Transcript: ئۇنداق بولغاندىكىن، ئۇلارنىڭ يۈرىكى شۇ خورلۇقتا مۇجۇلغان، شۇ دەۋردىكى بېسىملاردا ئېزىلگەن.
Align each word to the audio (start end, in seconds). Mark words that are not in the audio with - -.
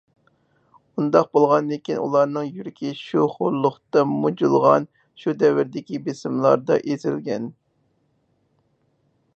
ئۇنداق 0.99 1.27
بولغاندىكىن، 1.37 1.99
ئۇلارنىڭ 2.05 2.47
يۈرىكى 2.47 2.93
شۇ 3.01 3.27
خورلۇقتا 3.35 4.03
مۇجۇلغان، 4.13 4.89
شۇ 5.25 5.35
دەۋردىكى 5.43 6.01
بېسىملاردا 6.09 6.79
ئېزىلگەن. 6.81 7.49